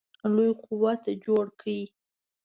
لوی 0.35 0.51
قوت 0.63 1.03
جوړ 1.25 1.45
کړي. 1.59 1.79